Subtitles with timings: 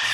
[0.00, 0.06] どう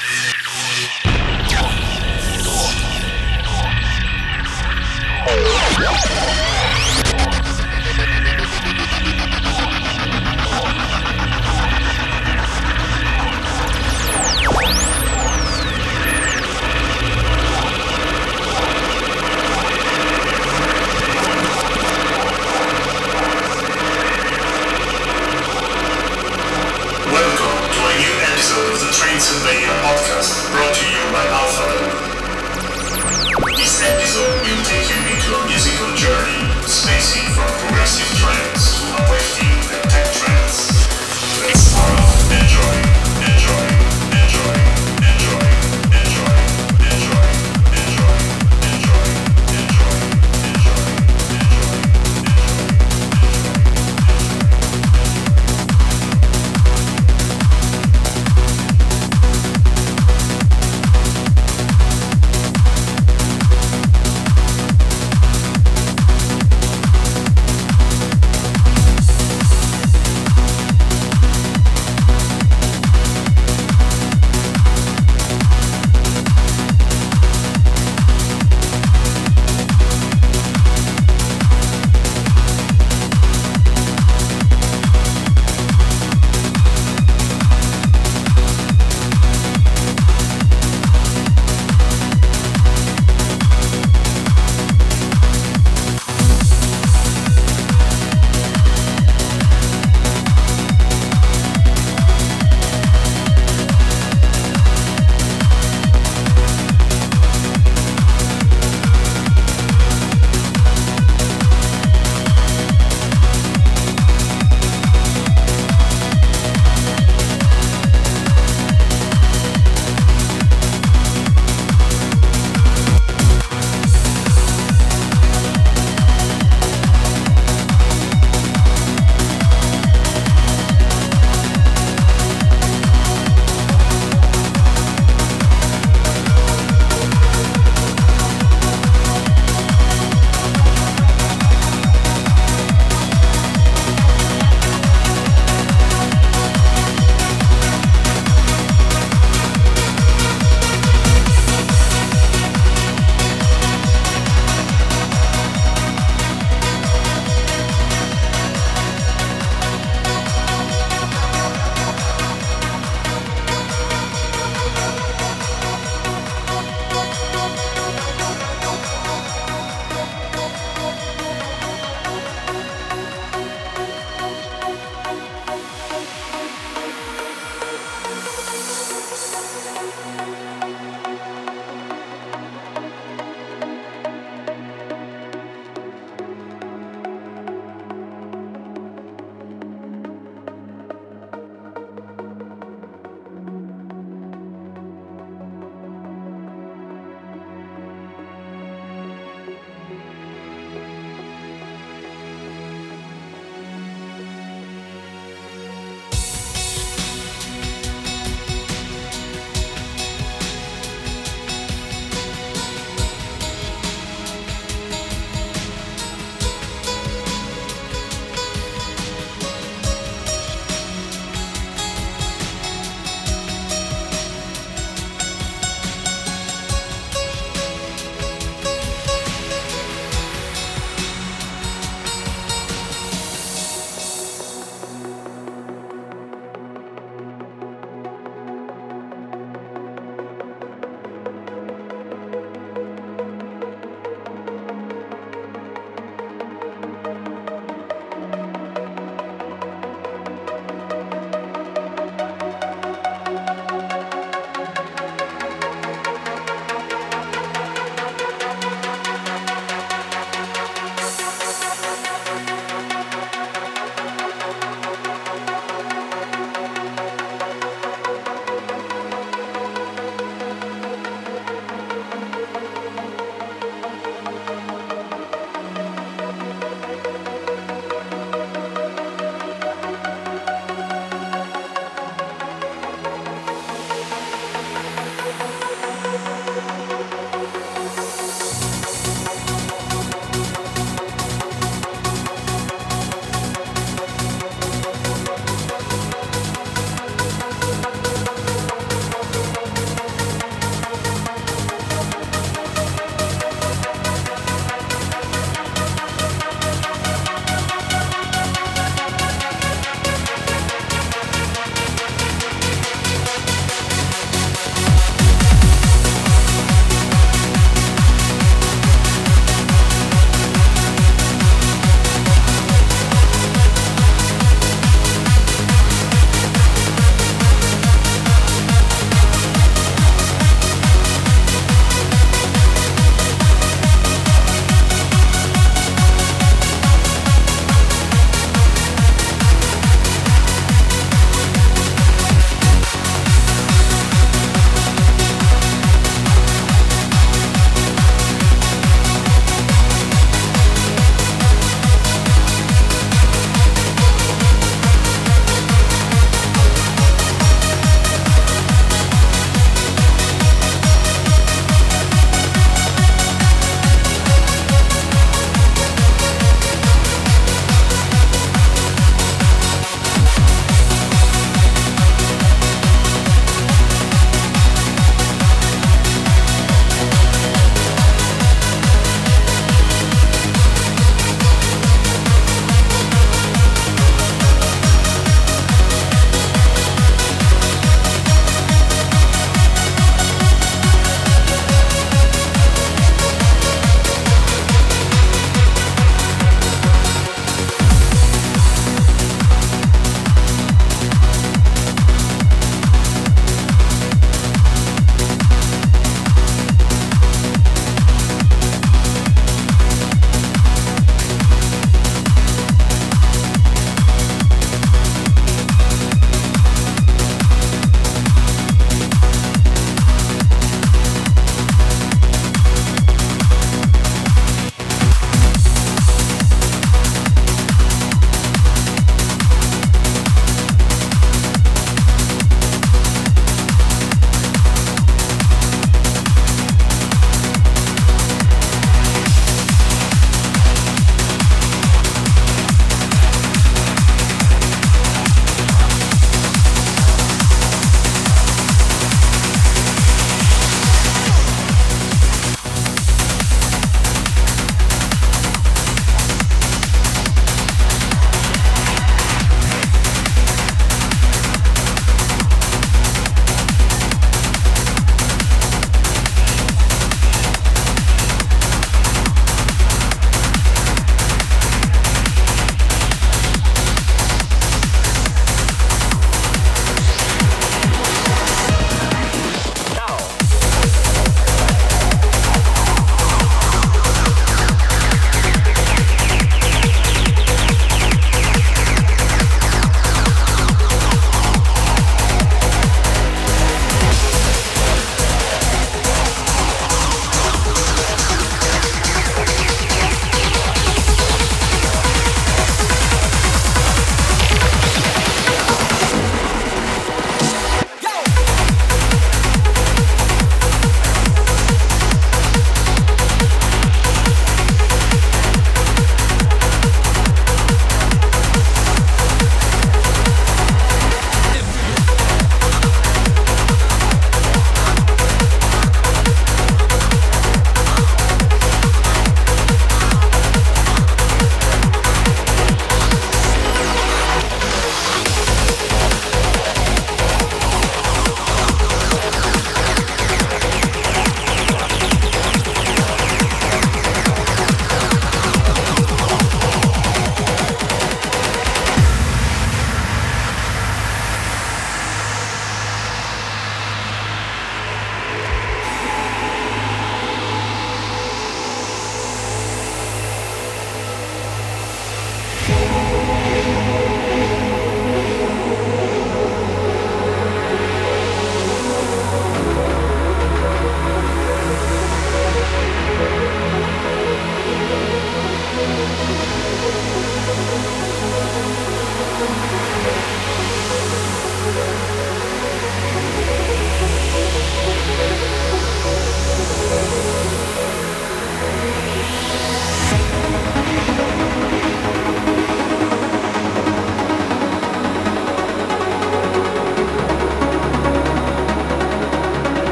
[5.99, 6.21] しよ
[7.01, 7.04] う。
[29.25, 31.71] Pixel Radio podcast brought to you by Alpha.
[33.57, 38.44] This episode will take you into a musical journey, spacing from progressive trance.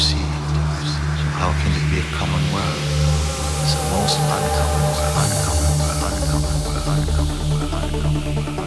[0.00, 0.16] See.
[1.36, 2.80] How can it be a common world?
[3.62, 5.74] It's the most uncommon world, uncommon
[6.08, 7.40] uncommon world, uncommon
[8.32, 8.59] uncommon.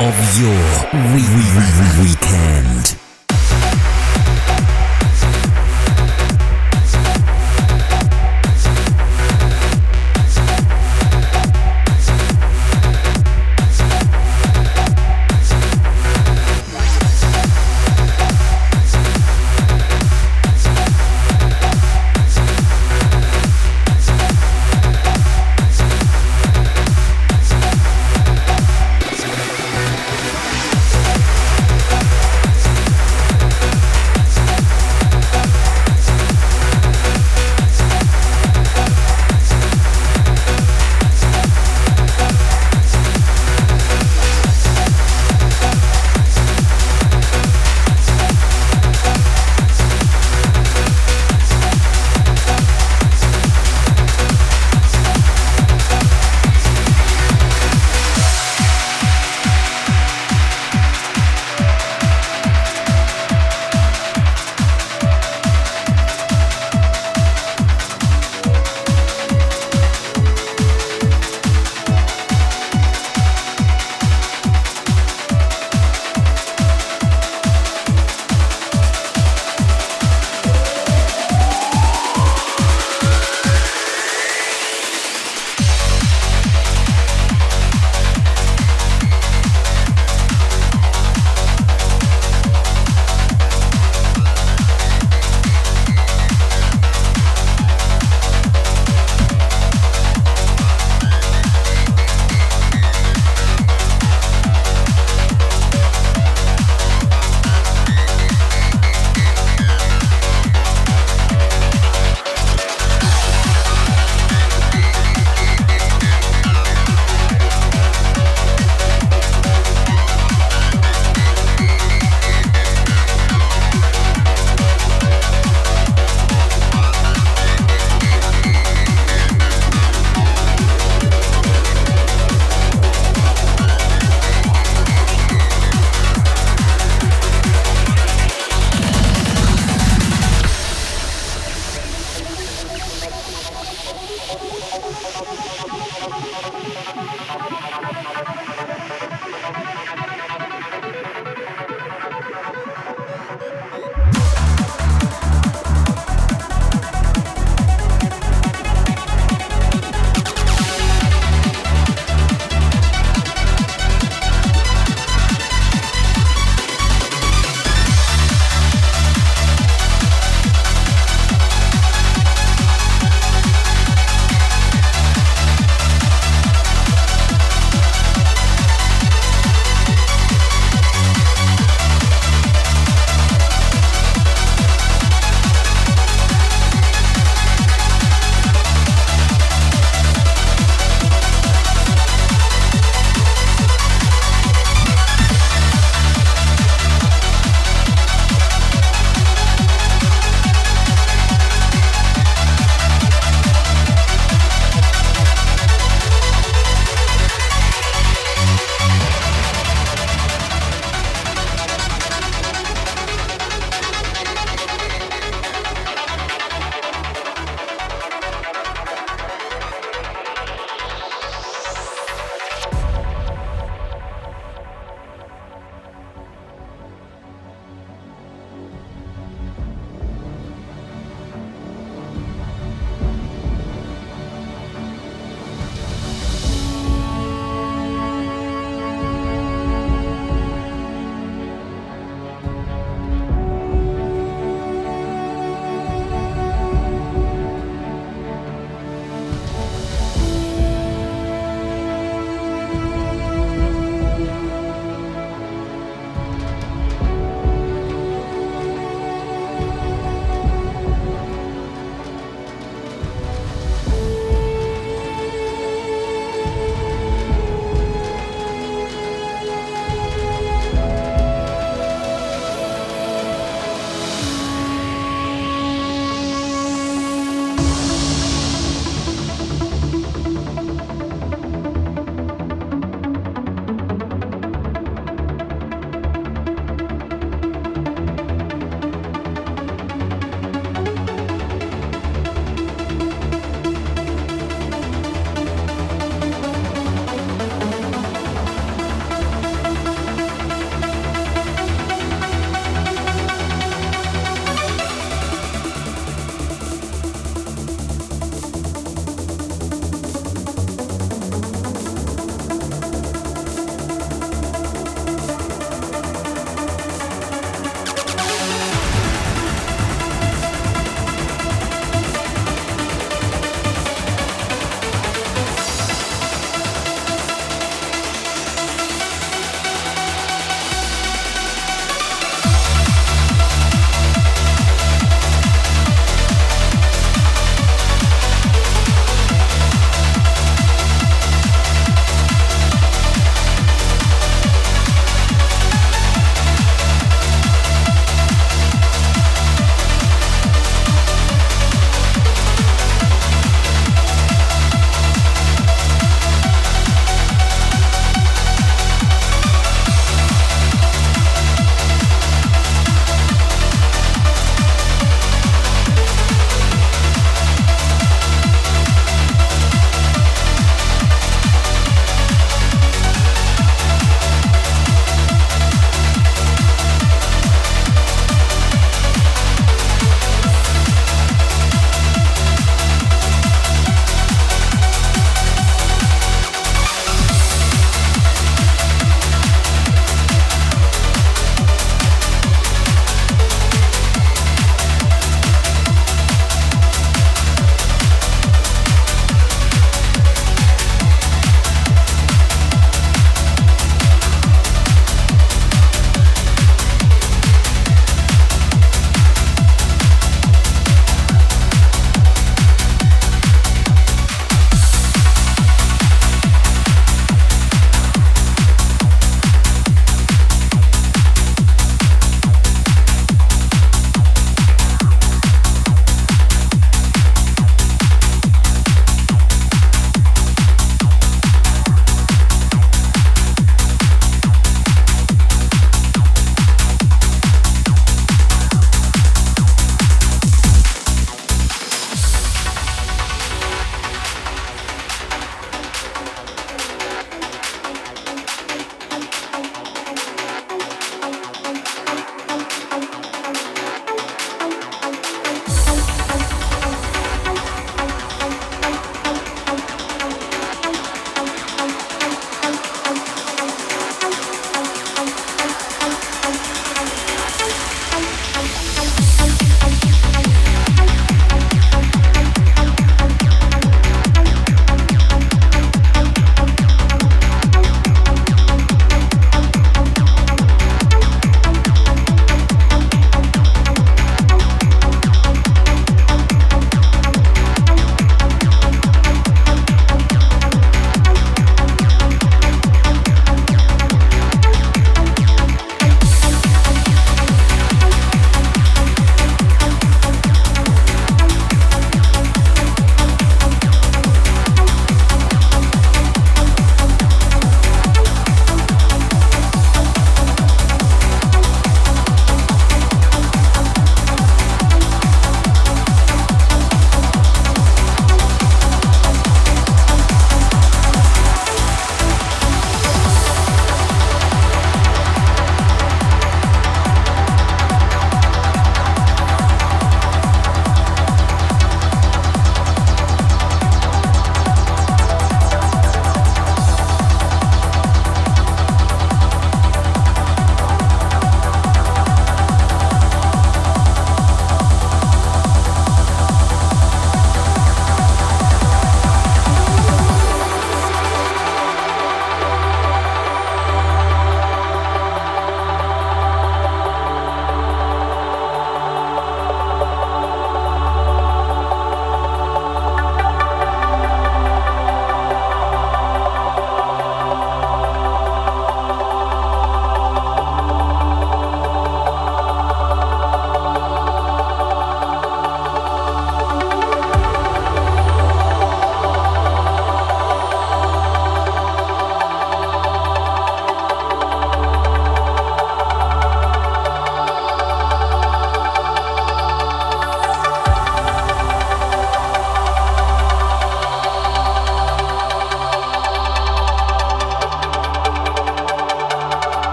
[0.00, 3.07] Of your wee wee wee weekend.